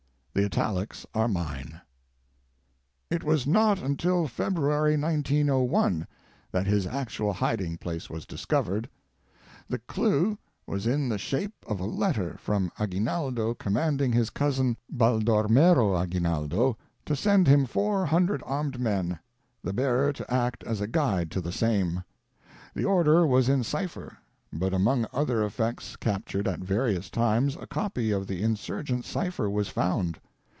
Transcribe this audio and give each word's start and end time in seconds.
The 0.33 0.45
italics 0.45 1.05
are 1.13 1.27
mine." 1.27 1.81
It 3.11 3.21
was 3.21 3.45
not 3.45 3.79
until 3.83 4.29
February, 4.29 4.95
1901, 4.95 6.07
that 6.53 6.65
his 6.65 6.87
actual 6.87 7.33
hiding 7.33 7.77
place 7.77 8.09
was 8.09 8.25
discovered. 8.25 8.89
The 9.67 9.79
clew 9.79 10.37
was 10.65 10.87
in 10.87 11.09
the 11.09 11.17
shape 11.17 11.53
of 11.67 11.81
a 11.81 11.85
letter 11.85 12.37
from 12.39 12.71
Aguinaldo 12.79 13.53
com 13.55 13.73
manding 13.73 14.13
his 14.13 14.29
cousin, 14.29 14.77
Baldormero 14.89 15.97
Aguinaldo, 16.01 16.77
to 17.05 17.13
send 17.13 17.47
him 17.47 17.65
four 17.65 18.05
hundred 18.05 18.41
armed 18.45 18.79
men, 18.79 19.19
the 19.61 19.73
bearer 19.73 20.13
to 20.13 20.33
act 20.33 20.63
as 20.63 20.79
a 20.79 20.87
guide 20.87 21.29
to 21.31 21.41
the 21.41 21.51
same. 21.51 22.05
The 22.73 22.85
order 22.85 23.27
was 23.27 23.49
in 23.49 23.65
cipher, 23.65 24.17
but 24.53 24.73
among 24.73 25.05
other 25.13 25.45
effects 25.45 25.95
captured 25.95 26.45
at 26.45 26.59
various 26.59 27.09
times 27.09 27.55
a 27.55 27.65
copy 27.65 28.11
of 28.11 28.27
the 28.27 28.41
Insurgent 28.43 29.05
cipher 29.05 29.49
was 29.49 29.69
found. 29.69 30.19